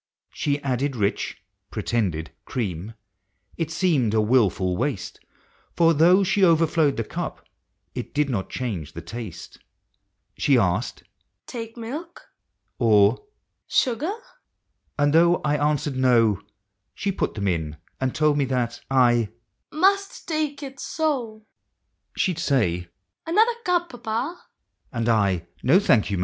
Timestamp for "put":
17.11-17.35